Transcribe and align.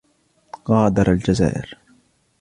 غادر 0.65 1.09
الجزائر 1.11 1.77